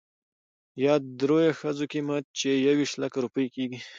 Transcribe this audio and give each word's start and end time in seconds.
يا 0.83 0.93
د 1.01 1.05
درېو 1.21 1.57
ښځو 1.59 1.85
قيمت، 1.93 2.23
چې 2.39 2.49
يويشت 2.67 2.95
لکه 3.03 3.17
روپۍ 3.25 3.45
کېږي. 3.55 3.79